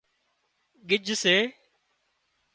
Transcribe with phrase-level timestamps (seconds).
[0.87, 1.35] گج سي